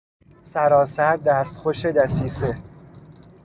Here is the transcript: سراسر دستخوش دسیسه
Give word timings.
سراسر 0.45 1.15
دستخوش 1.17 1.85
دسیسه 1.85 2.57